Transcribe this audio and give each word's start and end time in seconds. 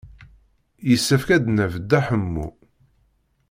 Yessefk 0.89 1.29
ad 1.35 1.41
d-naf 1.45 1.73
Dda 1.81 1.99
Ḥemmu. 2.07 2.47